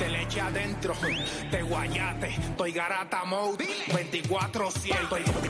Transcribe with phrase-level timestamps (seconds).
[0.00, 0.94] te le eché adentro,
[1.50, 4.96] te guayate, estoy garata mode, 24-7,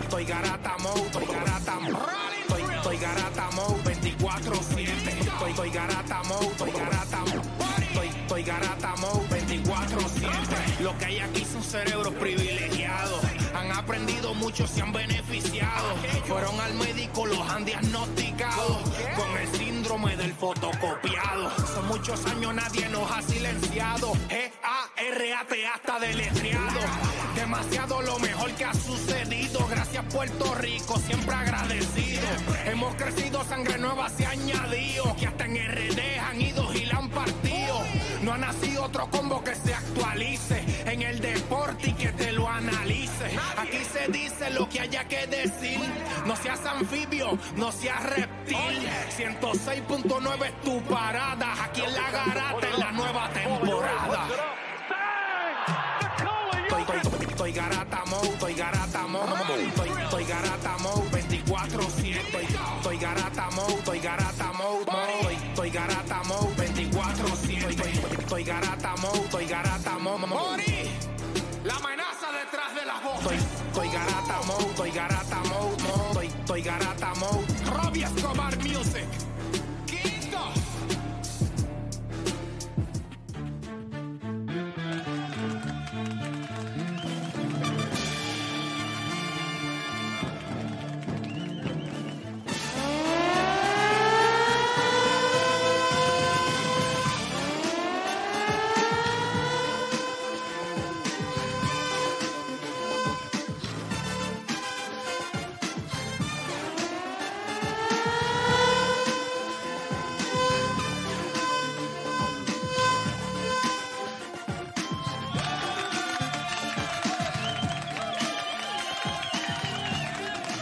[0.02, 4.88] estoy, garata mode, estoy garata mode, estoy, garata mode, 24-7,
[5.20, 11.18] estoy, estoy garata mode, estoy garata mode, estoy, estoy garata mode, 24-7, lo que hay
[11.20, 13.20] aquí son cerebros privilegiados,
[13.54, 15.94] han aprendido mucho, se han beneficiado,
[16.26, 18.80] fueron al médico, los han diagnosticado,
[19.14, 21.52] con el síndrome del fotocopiado,
[21.90, 26.80] muchos años, nadie nos ha silenciado, G-A-R-A-T hasta deletreado,
[27.34, 32.28] demasiado lo mejor que ha sucedido, gracias Puerto Rico, siempre agradecido,
[32.66, 36.98] hemos crecido, sangre nueva se ha añadido, que hasta en RD han ido y la
[36.98, 37.59] han partido,
[38.30, 42.48] no ha nacido otro combo que se actualice en el deporte y que te lo
[42.48, 45.80] analice, aquí se dice lo que haya que decir,
[46.24, 52.78] no seas anfibio, no seas reptil, 106.9 es tu parada, aquí en la garata en
[52.78, 54.28] la nueva temporada.
[56.68, 59.72] Estoy, estoy, estoy garata mode, estoy garata mode,
[73.02, 77.39] Estoy, estoy garata mode, estoy garata mode, mode, estoy, estoy garata mode.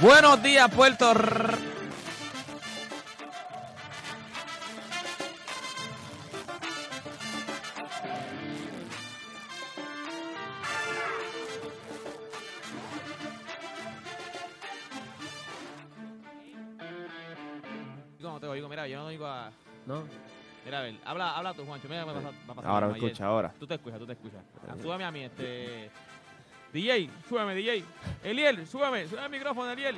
[0.01, 1.59] Buenos días, Puerto R-
[18.21, 19.51] no te oigo, mira, yo no oigo a...
[19.87, 20.03] ¿No?
[20.65, 22.71] Mira, a ver, habla, habla tú, Juancho, mira, me va a pasar- va a pasar
[22.71, 23.55] Ahora me escucha, ahora.
[23.59, 24.41] Tú te escuchas, tú te escuchas.
[24.83, 25.91] Súbame a mí, este...
[26.73, 27.85] DJ, súbeme, DJ.
[28.23, 29.97] Eliel, súbeme, súbeme el micrófono, Eliel.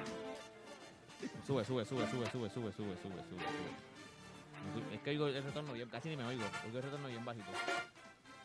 [1.46, 4.94] Sube, sube, sube, sube, sube, sube, sube, sube, sube, sube.
[4.94, 6.44] Es que oigo el retorno bien, casi ni me oigo.
[6.66, 7.46] Oigo el retorno bien bajito.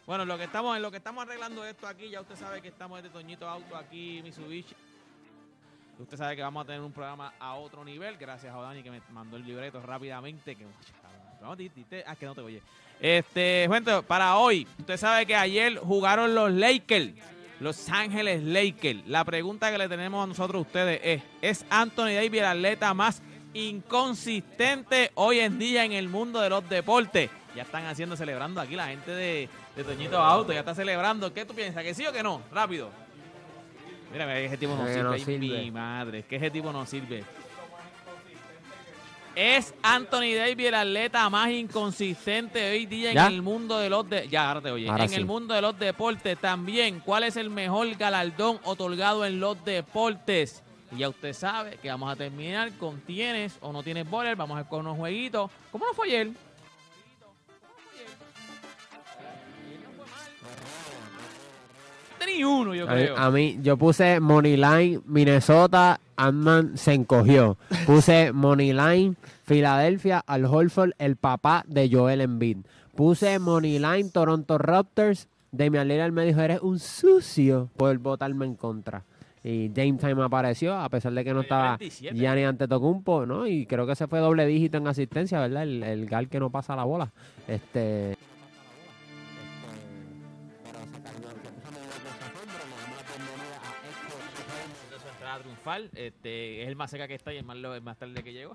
[0.07, 2.67] Bueno, en lo que estamos, lo que estamos arreglando esto aquí, ya usted sabe que
[2.69, 4.75] estamos desde Toñito Auto aquí, Mitsubishi.
[5.99, 8.91] Usted sabe que vamos a tener un programa a otro nivel, gracias a Dani que
[8.91, 10.55] me mandó el libreto rápidamente.
[10.55, 10.65] Que,
[11.41, 12.61] Vamos, di- dite- ah, que no te oye.
[12.99, 17.11] Este, gente, para hoy, usted sabe que ayer jugaron los Lakers,
[17.59, 19.07] Los Ángeles Lakers.
[19.07, 22.93] La pregunta que le tenemos a nosotros a ustedes es, ¿es Anthony Davis el atleta
[22.93, 23.21] más
[23.53, 27.29] inconsistente hoy en día en el mundo de los deportes?
[27.55, 31.33] Ya están haciendo, celebrando aquí la gente de, de Toñito Auto, ya está celebrando.
[31.33, 31.83] ¿Qué tú piensas?
[31.83, 32.41] ¿Que sí o que no?
[32.51, 32.89] Rápido.
[34.11, 35.03] Mira, mira, ese tipo no sirve.
[35.03, 35.61] no ay, sirve.
[35.61, 37.23] Mi madre, que ese tipo no sirve.
[39.35, 43.27] Es Anthony Davis el atleta más inconsistente hoy día ¿Ya?
[43.27, 44.89] en el mundo de los de ya ahora te oye.
[44.89, 45.15] Ahora en sí.
[45.15, 47.01] el mundo de los deportes también.
[47.01, 50.63] ¿Cuál es el mejor galardón otorgado en los deportes?
[50.91, 54.37] Y ya usted sabe que vamos a terminar con tienes o no tienes bowler.
[54.37, 55.51] Vamos a ir con unos jueguitos.
[55.69, 56.29] ¿Cómo no fue ayer?
[62.25, 63.15] Ni uno, yo creo.
[63.17, 67.57] a mí, yo puse Moneyline Minnesota, Ant-Man se encogió.
[67.85, 72.57] Puse Moneyline Filadelfia, Al Holford, el papá de Joel Embiid.
[72.95, 75.27] Puse Moneyline Toronto Raptors.
[75.51, 79.03] Damian Lillard me dijo, eres un sucio por votarme en contra.
[79.43, 82.17] Y Dame Time apareció, a pesar de que no estaba 27.
[82.17, 83.45] Gianni Antetokounmpo, ¿no?
[83.45, 85.63] Y creo que se fue doble dígito en asistencia, ¿verdad?
[85.63, 87.11] El, el gal que no pasa la bola.
[87.47, 88.17] Este...
[95.95, 98.53] Este, es el más seca que está y el más, el más tarde que llegó.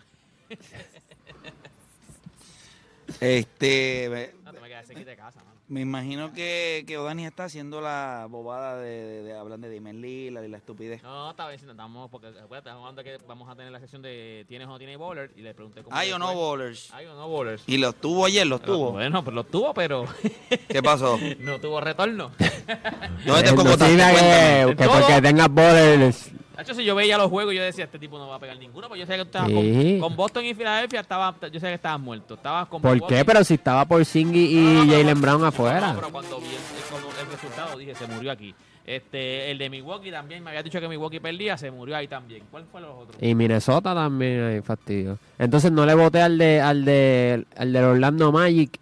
[3.21, 5.57] Este, me, No, te me quedas de casa, mano.
[5.69, 10.01] me imagino que, que Odani está haciendo la bobada de, de, de hablar de Damon
[10.01, 11.03] Lillard y la estupidez.
[11.03, 14.03] No, no, estaba diciendo, estamos, porque acuérdate, estamos hablando que vamos a tener la sección
[14.03, 15.33] de ¿tienes o no tienes bowler?
[15.37, 16.35] Y le pregunté cómo ¿Hay o no fue.
[16.37, 16.93] bowlers?
[16.95, 17.65] Hay o no bowlers.
[17.67, 18.93] Y los tuvo ayer, los tuvo.
[18.93, 20.05] Bueno, pues los tuvo, pero
[20.69, 21.19] ¿Qué pasó?
[21.41, 22.31] no tuvo retorno.
[23.27, 24.67] ¿Dónde te Eh, no Cuéntame.
[24.67, 26.31] que, que porque tengas bowlers
[26.63, 28.89] hecho, si yo veía los juegos, yo decía, este tipo no va a pegar ninguno,
[28.89, 29.55] porque yo sé que estaba Sí.
[29.55, 32.37] con, con Boston y Filadelfia, estaba, yo sé que estaban muertos.
[32.39, 33.15] Estabas con ¿Por Milwaukee.
[33.15, 33.25] qué?
[33.25, 35.93] Pero si estaba por Singy No, no, y no, Jalen Brown afuera.
[35.95, 38.55] Pero cuando vi el, el- el resultado, dije, se murió aquí.
[38.87, 42.43] Este, el de Milwaukee también, me había dicho que Milwaukee perdía, se murió ahí también.
[42.51, 43.17] ¿Cuál fue los otros?
[43.23, 45.19] Y Minnesota también hay fastidio.
[45.39, 48.81] Entonces no le voté al de al de al del Orlando Magic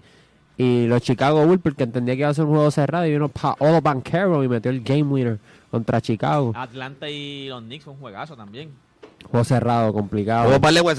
[0.58, 3.28] y los Chicago Bulls porque entendía que iba a ser un juego cerrado y vino
[3.28, 5.38] Paolo Banquero y metió el game winner
[5.70, 6.52] contra Chicago.
[6.56, 8.70] Atlanta y los Knicks fue un juegazo también.
[9.30, 10.50] Juego cerrado, complicado.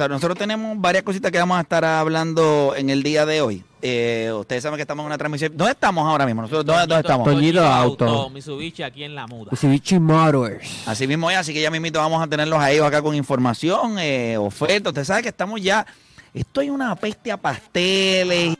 [0.09, 3.63] Nosotros tenemos varias cositas que vamos a estar hablando en el día de hoy.
[3.81, 5.51] Eh, ustedes saben que estamos en una transmisión.
[5.55, 6.43] ¿Dónde estamos ahora mismo?
[6.43, 7.27] Nosotros, ¿dónde, dónde estamos?
[7.27, 8.29] Toñito Auto.
[8.29, 9.51] Mitsubishi aquí en La Muda.
[9.51, 10.87] Mitsubishi Motors.
[10.87, 13.97] Así mismo es, así que ya mismito vamos a tenerlos a ellos acá con información,
[13.99, 14.91] eh, ofertas.
[14.91, 15.85] Usted sabe que estamos ya.
[16.33, 18.58] Esto hay una peste a pasteles.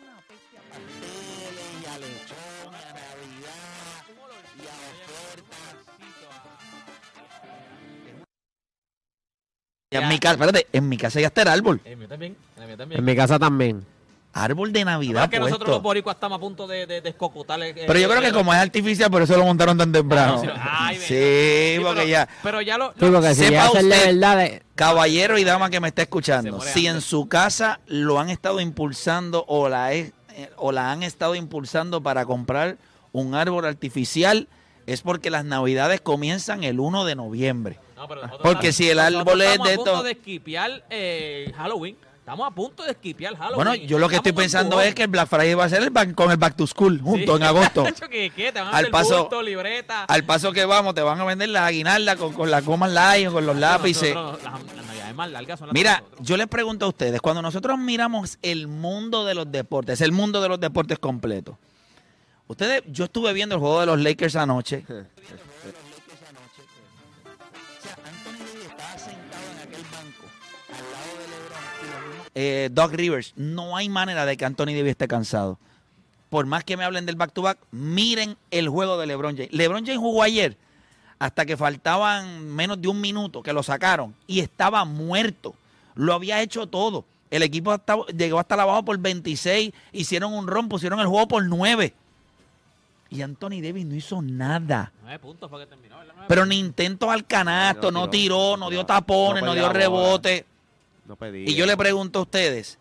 [9.92, 11.82] En mi casa, espérate, en mi casa ya está el árbol.
[11.84, 13.00] El mío también, el mío también.
[13.00, 13.86] En mi casa también.
[14.32, 15.72] Árbol de Navidad es que nosotros puesto.
[15.74, 18.54] los boricuas estamos a punto de, de, de escocotar el- Pero yo creo que como
[18.54, 20.36] es artificial, por eso lo montaron tan temprano.
[20.36, 21.08] No, sí, ay, venga.
[21.08, 22.30] Sí, porque pero, ya.
[22.44, 22.90] Pero ya lo...
[22.90, 26.04] Sí, lo- porque si Sepa de usted- verdad, de- Caballero y dama que me está
[26.04, 30.92] escuchando, si en su casa lo han estado impulsando o la, es- eh, o la
[30.92, 32.78] han estado impulsando para comprar
[33.12, 34.48] un árbol artificial,
[34.86, 37.80] es porque las navidades comienzan el 1 de noviembre.
[38.00, 40.12] No, pero nosotros Porque estamos- si el árbol es estamos de a punto esto- de
[40.12, 41.98] esquipear eh, Halloween.
[42.20, 43.56] Estamos a punto de esquipear Halloween.
[43.56, 45.82] Bueno, yo lo que estoy Estamos pensando es que el Black Friday va a ser
[45.82, 47.84] el back- con el Back to School junto en agosto.
[48.10, 48.52] ¿Qué, qué?
[48.52, 50.04] Te van a Al paso- bulto, libreta.
[50.06, 53.34] Al paso que vamos, te van a vender las aguinaldas con, con las gomas lion,
[53.34, 54.14] con los lápices.
[54.14, 57.20] Nosotros- las, las navidades más largas son las de Mira, yo les pregunto a ustedes,
[57.20, 61.58] cuando nosotros miramos el mundo de los deportes, el mundo de los deportes completo,
[62.48, 64.86] ustedes, yo estuve viendo el juego de los Lakers anoche.
[72.42, 75.60] Eh, Doc Rivers, no hay manera de que Anthony Davis esté cansado.
[76.30, 79.52] Por más que me hablen del back-to-back, miren el juego de LeBron James.
[79.52, 80.56] LeBron James jugó ayer
[81.18, 85.54] hasta que faltaban menos de un minuto, que lo sacaron, y estaba muerto.
[85.96, 87.04] Lo había hecho todo.
[87.30, 91.28] El equipo hasta- llegó hasta la abajo por 26, hicieron un ron, pusieron el juego
[91.28, 91.94] por 9.
[93.10, 94.94] Y Anthony Davis no hizo nada.
[95.02, 96.14] Nueve puntos fue que terminó, ¿verdad?
[96.16, 99.74] Nueve Pero ni intentos al canasto, No no tiró, no dio tapones, no dio bola.
[99.74, 100.46] rebote.
[101.10, 101.44] No pedí.
[101.50, 102.78] Y yo le pregunto a ustedes,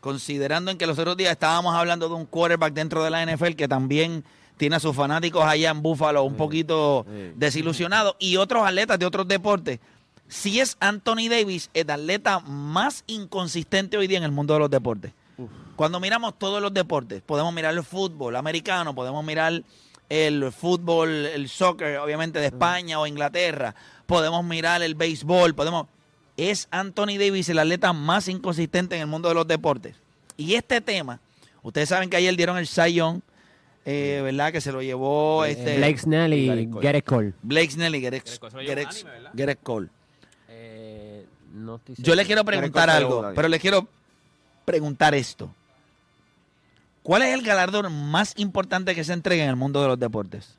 [0.00, 3.52] considerando en que los otros días estábamos hablando de un quarterback dentro de la NFL
[3.56, 4.22] que también
[4.58, 7.32] tiene a sus fanáticos allá en Buffalo un Sí, poquito sí.
[7.36, 9.80] desilusionados y otros atletas de otros deportes,
[10.28, 14.70] si es Anthony Davis el atleta más inconsistente hoy día en el mundo de los
[14.70, 15.12] deportes.
[15.74, 19.62] Cuando miramos todos los deportes, podemos mirar el fútbol americano, podemos mirar
[20.10, 23.74] el fútbol, el soccer, obviamente de España o Inglaterra,
[24.04, 25.86] podemos mirar el béisbol, podemos...
[26.40, 29.96] Es Anthony Davis el atleta más inconsistente en el mundo de los deportes.
[30.38, 31.20] Y este tema,
[31.62, 33.20] ustedes saben que ayer dieron el Young,
[33.84, 34.50] eh, ¿verdad?
[34.50, 37.34] Que se lo llevó este, Blake Snell y Garrett Cole.
[37.42, 39.88] Blake Snell y Garrett Cole.
[40.48, 43.86] Eh, no estoy Yo les quiero preguntar algo, pero les quiero
[44.64, 45.54] preguntar esto.
[47.02, 50.56] ¿Cuál es el galardón más importante que se entrega en el mundo de los deportes?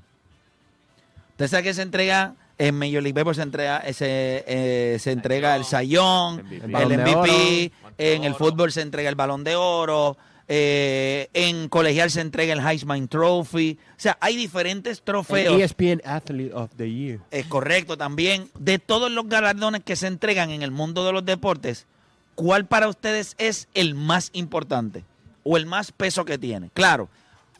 [1.31, 5.55] Usted sabe que se entrega en Major League Baseball se entrega ese, eh, se entrega
[5.55, 6.83] el Sayón, MVP.
[6.83, 7.95] el MVP, Oro.
[7.97, 10.15] en el fútbol se entrega el Balón de Oro,
[10.47, 13.79] eh, en colegial se entrega el Heisman Trophy.
[13.91, 15.59] O sea, hay diferentes El trofeos.
[15.59, 17.19] ESPN Athlete of the Year.
[17.31, 18.49] Es correcto también.
[18.59, 21.87] De todos los galardones que se entregan en el mundo de los deportes,
[22.35, 25.03] ¿cuál para ustedes es el más importante?
[25.43, 26.69] O el más peso que tiene.
[26.75, 27.09] Claro,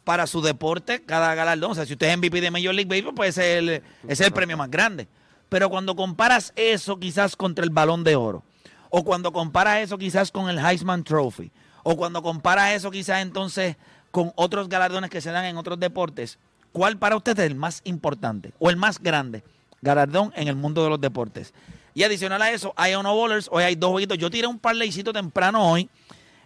[0.04, 1.72] para su deporte, cada galardón.
[1.72, 4.32] O sea, si usted es MVP de Major League Baseball, pues es el, es el
[4.32, 5.08] premio más grande.
[5.50, 8.44] Pero cuando comparas eso quizás contra el balón de oro,
[8.90, 11.52] o cuando comparas eso quizás con el Heisman Trophy,
[11.84, 13.78] o cuando comparas eso quizás entonces
[14.12, 16.40] con otros galardones que se dan en otros deportes,
[16.72, 19.44] ¿cuál para usted es el más importante o el más grande
[19.82, 21.54] galardón en el mundo de los deportes?
[21.94, 24.18] Y adicional a eso, hay uno bowlers, hoy hay dos jueguitos.
[24.18, 25.90] Yo tiré un parlaycito temprano hoy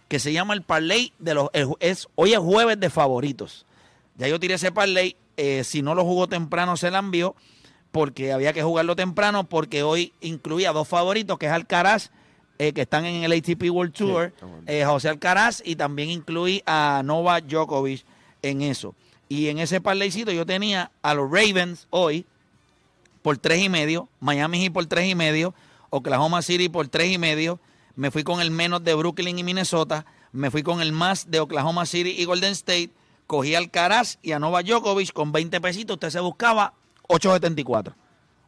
[0.08, 3.66] que se llama el parlay de los es hoy es jueves de favoritos.
[4.16, 7.34] Ya yo tiré ese parlay, eh, si no lo jugó temprano se la envió
[7.92, 12.10] porque había que jugarlo temprano porque hoy incluía dos favoritos que es Alcaraz
[12.58, 14.32] eh, que están en el ATP World Tour,
[14.66, 18.02] eh, José Alcaraz y también incluí a Novak Djokovic
[18.40, 18.94] en eso.
[19.28, 22.24] Y en ese parlaycito yo tenía a los Ravens hoy
[23.20, 25.52] por tres y medio, Miami Heat por tres y medio,
[25.90, 27.60] Oklahoma City por tres y medio,
[27.96, 31.40] me fui con el menos de Brooklyn y Minnesota, me fui con el más de
[31.40, 32.90] Oklahoma City y Golden State,
[33.26, 36.74] cogí al Alcaraz y a Nova Djokovic con 20 pesitos, usted se buscaba
[37.08, 37.94] 8.74.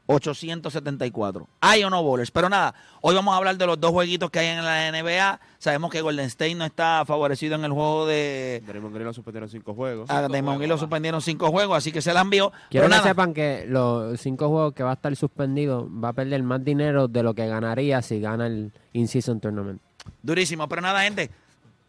[0.08, 1.48] 874.
[1.60, 2.30] Hay o no bowlers.
[2.30, 5.38] Pero nada, hoy vamos a hablar de los dos jueguitos que hay en la NBA.
[5.58, 8.62] Sabemos que Golden State no está favorecido en el juego de.
[8.66, 10.10] Draymond Green lo suspendieron cinco juegos.
[10.10, 12.50] A Damon Green lo suspendieron cinco juegos, así que se la envió.
[12.70, 16.08] Quiero Pero que nada, sepan que los cinco juegos que va a estar suspendido va
[16.08, 19.82] a perder más dinero de lo que ganaría si gana el In-Season Tournament.
[20.22, 21.30] Durísimo, pero nada, gente.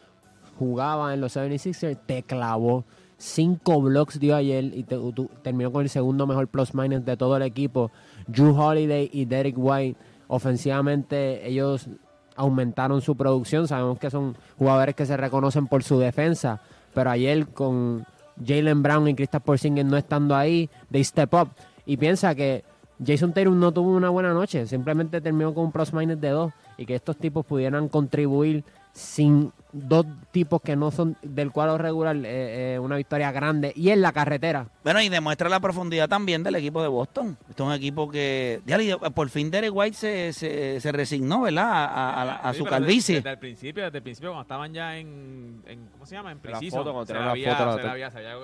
[0.58, 2.86] jugaba en los 76ers, te clavó.
[3.18, 4.98] Cinco blocks dio ayer y te-
[5.42, 7.90] terminó con el segundo mejor plus minus de todo el equipo.
[8.26, 11.88] Drew Holiday y Derek White, ofensivamente, ellos
[12.36, 13.68] aumentaron su producción.
[13.68, 16.62] Sabemos que son jugadores que se reconocen por su defensa,
[16.96, 18.06] pero ayer con
[18.42, 21.50] Jalen Brown y Kristaps Porzingis no estando ahí, they step up.
[21.84, 22.64] Y piensa que
[23.06, 26.54] Jason Tatum no tuvo una buena noche, simplemente terminó con un plus minus de dos
[26.78, 32.16] y que estos tipos pudieran contribuir sin dos tipos que no son del cuadro regular,
[32.16, 34.68] eh, eh, una victoria grande y en la carretera.
[34.84, 37.36] Bueno, y demuestra la profundidad también del equipo de Boston.
[37.48, 38.60] Este es un equipo que.
[38.66, 41.64] Ya, le- por fin Derek White se, se, se resignó, ¿verdad?
[41.72, 43.14] A, a- a la- a Sí, su desde- calvicie.
[43.16, 46.32] Desde el principio, desde el principio, cuando estaban ya en, en ¿cómo se llama?
[46.32, 46.82] En preciso.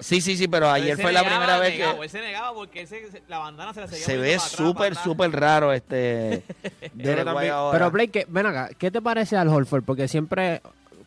[0.00, 2.02] Sí, sí, sí, pero ayer fue la primera vez negaba, que.
[2.04, 4.48] Él se negaba porque él se- se- la bandana se le seguía Se moviendo ve
[4.50, 6.42] súper, súper raro este
[6.94, 7.78] Derek White ahora.
[7.78, 9.84] Pero Blake, que- ven acá, ¿qué te parece al Horford?
[9.84, 10.60] Porque siempre,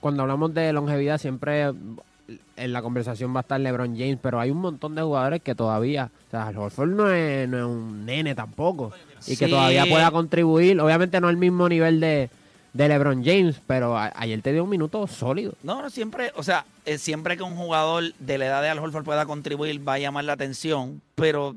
[0.05, 4.51] cuando hablamos de longevidad, siempre en la conversación va a estar LeBron James, pero hay
[4.51, 8.05] un montón de jugadores que todavía, o sea, al Horford no es, no es un
[8.05, 8.91] nene tampoco,
[9.25, 12.29] y que todavía pueda contribuir, obviamente no al mismo nivel de,
[12.73, 15.53] de LeBron James, pero a- ayer te dio un minuto sólido.
[15.63, 18.77] No, no, siempre, o sea, eh, siempre que un jugador de la edad de Al
[18.77, 21.55] Horford pueda contribuir va a llamar la atención, pero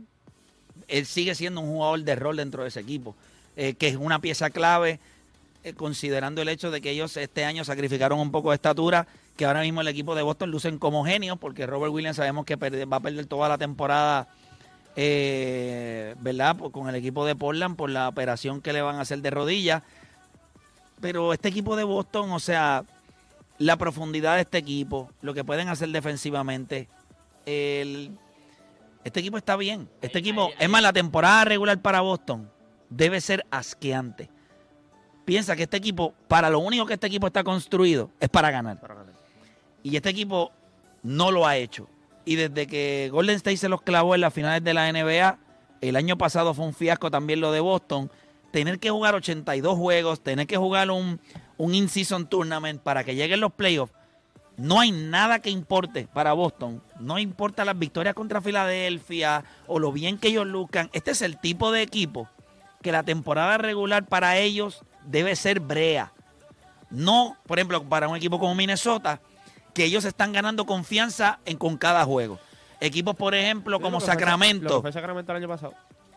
[0.89, 3.15] él sigue siendo un jugador de rol dentro de ese equipo,
[3.59, 5.01] eh, que es una pieza clave,
[5.65, 9.45] eh, considerando el hecho de que ellos este año sacrificaron un poco de estatura, que
[9.45, 12.97] ahora mismo el equipo de Boston lucen como genios, porque Robert Williams sabemos que va
[12.97, 14.29] a perder toda la temporada,
[14.97, 16.57] eh, ¿verdad?
[16.57, 19.31] Por- con el equipo de Portland por la operación que le van a hacer de
[19.31, 19.83] rodilla.
[21.01, 22.85] Pero este equipo de Boston, o sea,
[23.59, 26.89] la profundidad de este equipo, lo que pueden hacer defensivamente,
[27.47, 28.11] el,
[29.05, 29.89] este equipo está bien.
[30.03, 32.51] Este equipo, es más, la temporada regular para Boston
[32.91, 34.31] debe ser asqueante.
[35.29, 38.79] Piensa que este equipo, para lo único que este equipo está construido, es para ganar.
[39.83, 40.53] Y este equipo
[41.03, 41.87] no lo ha hecho.
[42.25, 45.37] Y desde que Golden State se los clavó en las finales de la NBA,
[45.83, 48.11] el año pasado fue un fiasco también lo de Boston.
[48.53, 51.21] Tener que jugar 82 juegos, tener que jugar un,
[51.59, 53.93] un in-season tournament para que lleguen los playoffs,
[54.57, 56.83] no hay nada que importe para Boston.
[57.01, 60.89] No importa las victorias contra Filadelfia o lo bien que ellos luzcan.
[60.95, 62.31] Este es el tipo de equipo
[62.81, 66.13] que la temporada regular para ellos debe ser brea.
[66.91, 69.21] No, por ejemplo, para un equipo como Minnesota,
[69.75, 72.39] que ellos están ganando confianza en, con cada juego.
[72.81, 74.69] Equipos, por ejemplo, Sí, como lo que fue- Sacramento.
[74.69, 75.75] Lo que fue Sacramento el año pasado.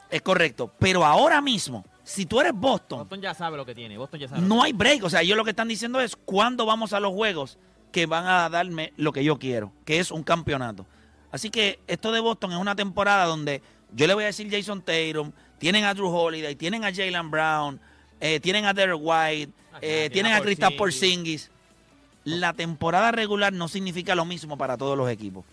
[0.10, 0.72] Es correcto.
[0.80, 3.98] Pero ahora mismo, si tú eres Boston, Boston ya sabe lo que tiene.
[3.98, 4.42] Boston ya sabe.
[4.42, 5.04] no hay break.
[5.04, 7.58] O sea, ellos lo que están diciendo es cuándo vamos a los juegos
[7.92, 10.86] que van a darme lo que yo quiero, que es un campeonato.
[11.32, 13.62] Así que esto de Boston es una temporada donde
[13.94, 17.80] yo le voy a decir Jason Tatum, tienen a Drew Holiday, tienen a Jalen Brown,
[18.22, 19.52] eh, tienen a Derek White,
[19.82, 20.76] eh, tienen a Kristaps.
[20.78, 21.50] Porzingis.
[22.24, 25.44] La temporada regular no significa lo mismo para todos los equipos.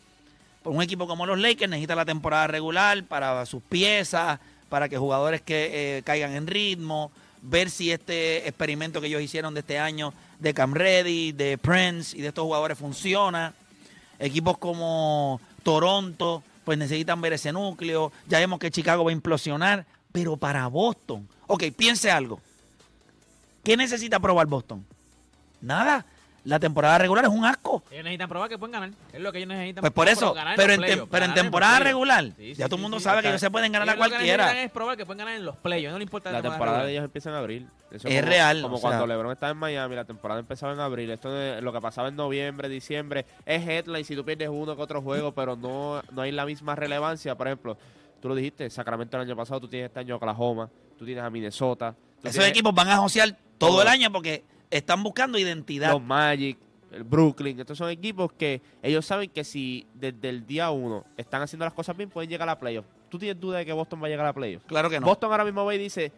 [0.63, 4.99] Por un equipo como los Lakers necesita la temporada regular para sus piezas, para que
[4.99, 7.11] jugadores que eh, caigan en ritmo,
[7.41, 12.17] ver si este experimento que ellos hicieron de este año de Cam Reddy, de Prince
[12.17, 13.55] y de estos jugadores funciona.
[14.19, 18.13] Equipos como Toronto, pues necesitan ver ese núcleo.
[18.27, 22.41] Ya vemos que Chicago va a implosionar, pero para Boston, Ok, piense algo.
[23.69, 24.83] ¿Qué necesita probar Boston?
[25.61, 26.07] Nada.
[26.45, 27.83] La temporada regular es un asco.
[27.91, 28.91] Ellos necesitan probar que pueden ganar.
[29.13, 29.83] Es lo que ellos necesitan.
[29.83, 32.97] Pues por eso, ganar pero en, pero temporada regular, Sí, ya todo el sí, mundo
[32.99, 34.65] sí, sabe que ellos se pueden ganar a Ellos lo que necesitan cualquiera.
[34.65, 35.93] es probar que pueden ganar en los playoffs.
[35.93, 37.69] No le importa La temporada de ellos empieza en abril.
[37.91, 39.07] Eso Es como- real, Como cuando sea.
[39.07, 41.11] LeBron estaba en Miami, la temporada empezaba en abril.
[41.11, 44.81] Esto de- lo que pasaba en noviembre, diciembre, es headline si tú pierdes uno que
[44.81, 47.35] otro juego, pero no, no hay la misma relevancia.
[47.37, 47.77] Por ejemplo,
[48.23, 51.29] tú lo dijiste, Sacramento el año pasado, tú tienes este año Oklahoma, tú tienes a
[51.29, 51.95] Minnesota.
[52.23, 53.83] Esos tienes equipos van a josear todo Todo.
[53.83, 55.93] el año porque están buscando identidad.
[55.93, 56.59] Los Magic,
[56.93, 57.59] el Brooklyn.
[57.61, 61.75] Estos son equipos que ellos saben que si desde el día uno están haciendo las
[61.75, 62.87] cosas bien, pueden llegar a playoff.
[63.09, 64.63] ¿Tú tienes duda de que Boston va a llegar a playoff?
[64.67, 65.07] Claro que no.
[65.07, 66.13] Boston ahora mismo ve y dice,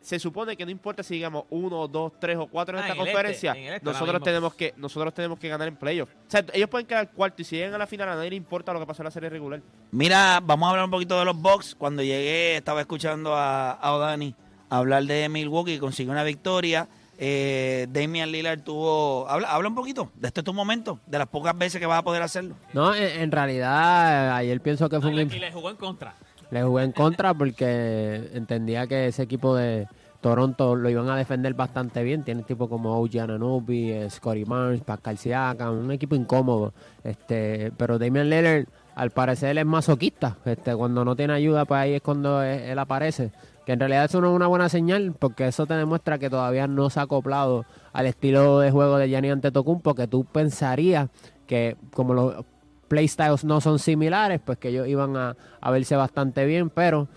[0.00, 2.94] se supone que no importa si llegamos uno, dos, tres o cuatro en Ah, esta
[2.94, 6.10] en este, conferencia, en este nosotros tenemos que nosotros tenemos que ganar en playoff.
[6.10, 8.36] O sea, ellos pueden quedar cuarto y si llegan a la final a nadie le
[8.36, 9.62] importa lo que pasó en la serie regular.
[9.92, 11.74] Mira, vamos a hablar un poquito de los Bucks.
[11.76, 14.34] Cuando llegué estaba escuchando a, a O'Dani
[14.70, 16.88] hablar de Milwaukee, consiguió una victoria.
[17.16, 19.28] Eh, Damian Lillard tuvo...
[19.28, 22.02] Habla, habla un poquito de este tu momento, de las pocas veces que vas a
[22.02, 22.56] poder hacerlo.
[22.72, 25.76] No, en, en realidad, ayer pienso que fue Y un, le- y le jugó en
[25.76, 26.14] contra.
[26.50, 29.86] Le jugué en contra porque entendía que ese equipo de
[30.20, 32.24] Toronto lo iban a defender bastante bien.
[32.24, 36.72] Tiene tipo como OG Anunoby, eh, Scotty Barnes, Pascal Siakam, un equipo incómodo.
[37.02, 40.36] Este, pero Damian Lillard, al parecer, es masoquista.
[40.44, 43.32] Este, cuando no tiene ayuda, pues ahí es cuando él, él aparece.
[43.64, 46.66] Que en realidad eso no es una buena señal porque eso te demuestra que todavía
[46.66, 51.08] no se ha acoplado al estilo de juego de Gianni Antetokounmpo que tú pensarías
[51.46, 52.44] que como los
[52.88, 57.08] playstyles no son similares, pues que ellos iban a, a verse bastante bien, pero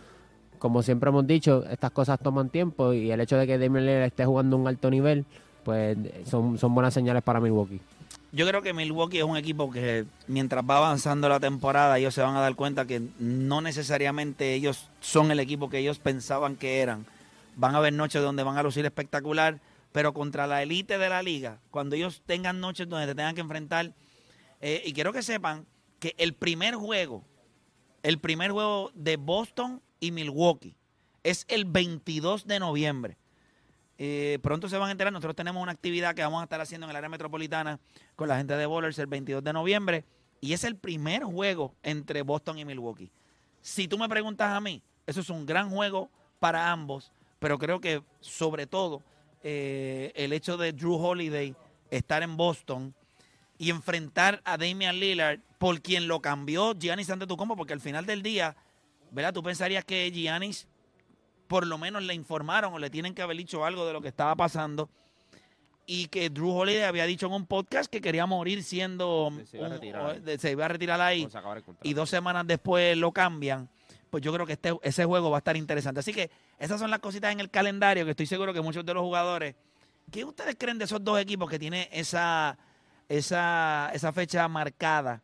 [0.58, 4.04] como siempre hemos dicho, estas cosas toman tiempo y el hecho de que Damian Lillard
[4.04, 5.25] esté jugando un alto nivel,
[5.63, 7.82] pues son, son buenas señales para Milwaukee.
[8.38, 12.22] Yo creo que Milwaukee es un equipo que mientras va avanzando la temporada ellos se
[12.22, 16.82] van a dar cuenta que no necesariamente ellos son el equipo que ellos pensaban que
[16.82, 17.08] eran.
[17.56, 19.60] Van a haber noches donde van a lucir espectacular,
[19.91, 23.41] pero contra la élite de la liga, cuando ellos tengan noches donde te tengan que
[23.41, 23.96] enfrentar,
[24.62, 25.65] eh, y quiero que sepan
[26.00, 27.24] que el primer juego,
[28.03, 30.75] el primer juego de Boston y Milwaukee
[31.24, 33.17] es el 22 de noviembre.
[33.97, 36.86] Eh, pronto se van a enterar, nosotros tenemos una actividad que vamos a estar haciendo
[36.86, 37.79] en el área metropolitana
[38.15, 40.05] con la gente de Bowlers el 22 de noviembre
[40.39, 43.12] y es el primer juego entre Boston y Milwaukee.
[43.62, 47.81] Si tú me preguntas a mí, eso es un gran juego para ambos, pero creo
[47.81, 49.01] que sobre todo
[49.41, 51.55] eh, el hecho de Drew Holiday
[51.89, 52.93] estar en Boston
[53.57, 58.21] y enfrentar a Damian Lillard por quien lo cambió Giannis Antetokounmpo, porque al final del
[58.21, 58.55] día,
[59.12, 59.33] ¿verdad?
[59.33, 60.67] Tú pensarías que Giannis
[61.47, 64.07] por lo menos le informaron o le tienen que haber dicho algo de lo que
[64.07, 64.89] estaba pasando
[65.86, 69.67] y que Drew Holiday había dicho en un podcast que quería morir siendo se iba
[69.67, 70.38] a retirar ahí.
[70.38, 70.99] se iba a retirar
[71.63, 71.77] contrato.
[71.81, 73.69] y dos semanas después lo cambian,
[74.10, 76.01] pues yo creo que este, ese juego va a estar interesante.
[76.01, 76.29] Así que
[76.60, 79.55] esas son las cositas en el calendario que estoy seguro que muchos de los jugadores,
[80.12, 82.57] ¿qué ustedes creen de esos dos equipos que tienen esa,
[83.07, 85.21] esa, esa fecha marcada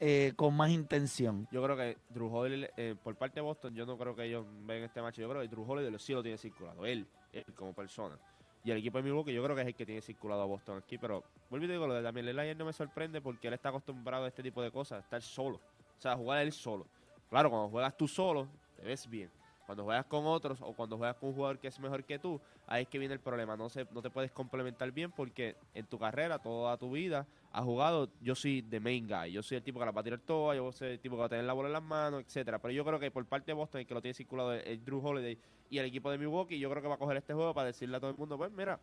[0.00, 1.48] eh, con más intención?
[1.50, 4.44] Yo creo que Drew Holiday, eh, por parte de Boston, yo no creo que ellos
[4.64, 5.18] ven este match.
[5.18, 6.84] Yo creo que Drew Holiday sí lo tiene circulado.
[6.84, 8.18] Él, él como persona.
[8.64, 10.78] Y el equipo de Milwaukee yo creo que es el que tiene circulado a Boston
[10.78, 10.98] aquí.
[10.98, 14.24] Pero vuelvo y digo, lo de Damian Lillard no me sorprende porque él está acostumbrado
[14.24, 15.58] a este tipo de cosas, a estar solo.
[15.96, 16.86] O sea, a jugar él solo.
[17.30, 19.30] Claro, cuando juegas tú solo, te ves bien.
[19.66, 22.40] Cuando juegas con otros o cuando juegas con un jugador que es mejor que tú,
[22.66, 23.56] ahí es que viene el problema.
[23.56, 27.64] No, se, no te puedes complementar bien porque en tu carrera, toda tu vida, has
[27.64, 30.20] jugado, yo soy the main guy, yo soy el tipo que la va a tirar
[30.20, 32.58] toda, yo soy el tipo que va a tener la bola en las manos, etcétera.
[32.58, 35.00] Pero yo creo que por parte de Boston, el que lo tiene circulado es Drew
[35.04, 35.38] Holiday
[35.70, 37.96] y el equipo de Milwaukee, yo creo que va a coger este juego para decirle
[37.96, 38.78] a todo el mundo, pues mira,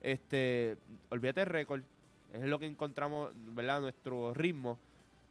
[0.00, 0.76] este,
[1.10, 1.82] olvídate del récord,
[2.32, 3.80] es lo que encontramos, ¿verdad?
[3.80, 4.78] Nuestro ritmo,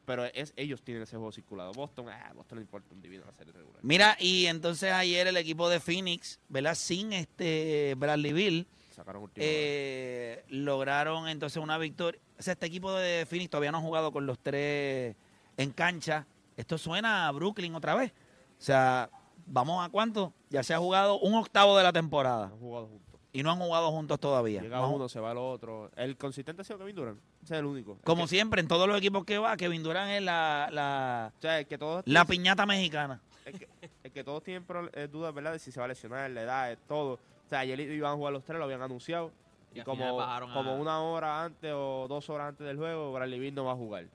[0.05, 1.71] pero es ellos tienen ese juego circulado.
[1.73, 3.79] Boston, ah, Boston no importa un divino la serie regular.
[3.83, 6.75] Mira, y entonces ayer el equipo de Phoenix, ¿verdad?
[6.75, 12.21] Sin este Bradley Bill, Sacaron eh, lograron entonces una victoria.
[12.37, 15.15] O sea, este equipo de Phoenix todavía no ha jugado con los tres
[15.57, 16.27] en cancha.
[16.55, 18.11] Esto suena a Brooklyn otra vez.
[18.11, 19.09] O sea,
[19.47, 20.33] vamos a cuánto?
[20.49, 23.12] Ya se ha jugado un octavo de la temporada Han jugado juntos.
[23.33, 24.61] Y no han jugado juntos todavía.
[24.61, 25.89] Llega No- uno, se va el otro.
[25.95, 27.19] El consistente ha sido Kevin Durant.
[27.43, 27.93] Ese es el único.
[27.93, 31.31] El como que- siempre, en todos los equipos que va, Kevin Durant es la, la,
[31.37, 33.19] O sea, el que todos, la piñata mexicana.
[33.45, 33.67] el que,
[34.03, 35.51] el que todos tienen pro- eh, dudas, ¿verdad?
[35.53, 37.13] De si se va a lesionar, la edad, todo.
[37.13, 39.31] O sea, ayer iban a jugar los tres, lo habían anunciado.
[39.75, 43.39] Y Y, como, a- como una hora antes o dos horas antes del juego, Bradley
[43.39, 44.05] Beal no va a jugar.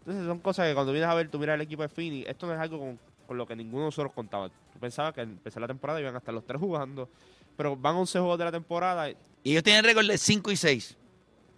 [0.00, 2.46] Entonces son cosas que cuando vienes a ver, tú miras el equipo de Phoenix, esto
[2.46, 4.48] no es algo con, con lo que ninguno de nosotros contaba.
[4.48, 7.08] Tú pensabas que al empezar la temporada iban a estar los tres jugando,
[7.56, 9.16] pero van 11 juegos de la temporada Y
[9.52, 10.96] ellos tienen récord de 5 y 6.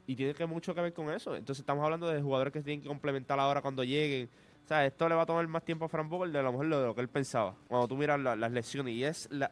[0.07, 1.37] y tiene que mucho que ver con eso.
[1.37, 4.29] Entonces estamos hablando de jugadores que tienen que complementar ahora cuando lleguen.
[4.65, 6.53] O sea, esto le va a tomar más tiempo a Frank Vogel de a lo
[6.53, 7.55] mejor de lo que él pensaba.
[7.69, 9.51] Cuando tú miras la- las lesiones y es la,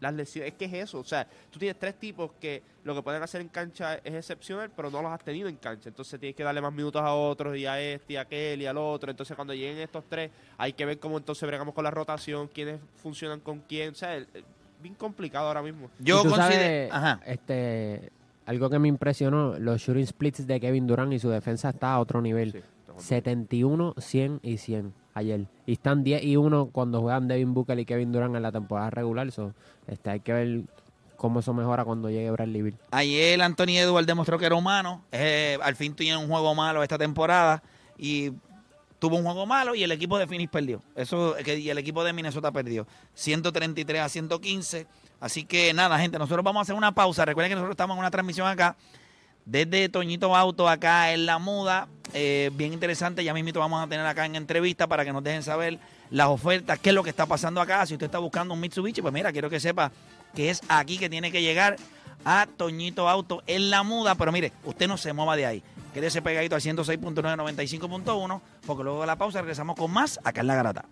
[0.00, 0.52] las lesiones.
[0.52, 0.98] Es que es eso.
[1.00, 4.70] O sea, tú tienes tres tipos que lo que pueden hacer en cancha es excepcional,
[4.70, 5.88] pero no los has tenido en cancha.
[5.88, 8.66] Entonces tienes que darle más minutos a otros y a este y a aquel y
[8.66, 9.10] al otro.
[9.10, 12.80] Entonces cuando lleguen estos tres, hay que ver cómo entonces bregamos con la rotación, quiénes
[13.02, 13.90] funcionan con quién.
[13.90, 14.24] O sea,
[14.86, 15.90] bien complicado ahora mismo.
[15.98, 16.42] Yo considero.
[16.42, 17.20] sabes, Ajá.
[17.26, 18.12] Este,
[18.46, 21.98] algo que me impresionó, los shooting splits de Kevin Durant y su defensa está a
[21.98, 22.52] otro nivel.
[22.52, 22.60] Sí,
[22.98, 25.46] 71, 100 y 100 ayer.
[25.66, 28.90] Y están 10 y 1 cuando juegan Devin Booker y Kevin Durant en la temporada
[28.90, 29.30] regular.
[29.32, 29.52] So,
[29.88, 30.62] este, hay que ver
[31.16, 32.76] cómo eso mejora cuando llegue Bradley Beal.
[32.92, 35.02] Ayer Anthony Edwards demostró que era humano.
[35.10, 37.62] Eh, al fin tiene un juego malo esta temporada
[37.98, 38.30] y
[38.98, 40.82] tuvo un juego malo y el equipo de Phoenix perdió.
[40.94, 42.86] Eso y el equipo de Minnesota perdió.
[43.14, 44.86] 133 a 115.
[45.20, 47.24] Así que nada, gente, nosotros vamos a hacer una pausa.
[47.24, 48.76] Recuerden que nosotros estamos en una transmisión acá
[49.46, 51.88] desde Toñito Auto acá en La Muda.
[52.12, 55.42] Eh, bien interesante, ya mismito vamos a tener acá en entrevista para que nos dejen
[55.42, 55.78] saber
[56.10, 57.84] las ofertas, qué es lo que está pasando acá.
[57.86, 59.92] Si usted está buscando un Mitsubishi, pues mira, quiero que sepa
[60.34, 61.76] que es aquí que tiene que llegar
[62.26, 64.16] a Toñito Auto en La Muda.
[64.16, 65.62] Pero mire, usted no se mueva de ahí.
[65.94, 70.48] Quédese pegadito al 106.9, 95.1, porque luego de la pausa regresamos con más acá en
[70.48, 70.84] La Garata.